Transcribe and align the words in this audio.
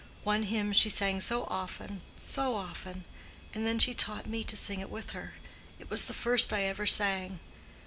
One 0.23 0.41
hymn 0.49 0.73
she 0.73 0.89
sang 0.89 1.21
so 1.21 1.43
often, 1.43 2.01
so 2.17 2.55
often: 2.55 3.03
and 3.53 3.67
then 3.67 3.77
she 3.77 3.93
taught 3.93 4.25
me 4.25 4.43
to 4.45 4.57
sing 4.57 4.79
it 4.79 4.89
with 4.89 5.11
her: 5.11 5.35
it 5.77 5.91
was 5.91 6.05
the 6.05 6.13
first 6.15 6.51
I 6.51 6.63
ever 6.63 6.87
sang. 6.87 7.39